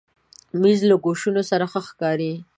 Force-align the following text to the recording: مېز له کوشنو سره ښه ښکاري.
مېز 0.61 0.79
له 0.89 0.95
کوشنو 1.03 1.41
سره 1.49 1.65
ښه 1.71 1.81
ښکاري. 1.87 2.33